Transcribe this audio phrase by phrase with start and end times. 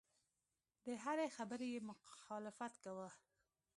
[0.85, 3.09] د هرې خبرې یې مخالفت کاوه.